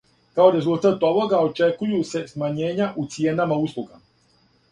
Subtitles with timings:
[0.37, 4.01] Као резултат овога очекују се смањења у цијенама услуга.